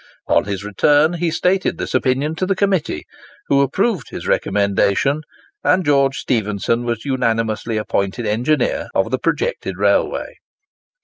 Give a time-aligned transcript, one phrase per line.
[0.27, 3.03] On his return he stated this opinion to the Committee,
[3.49, 5.21] who approved his recommendation,
[5.63, 10.37] and George Stephenson was unanimously appointed engineer of the projected railway.